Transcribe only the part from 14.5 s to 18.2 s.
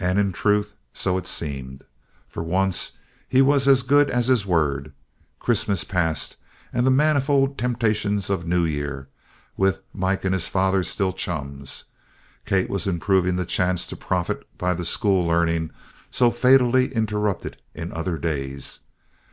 by the school learning so fatally interrupted in other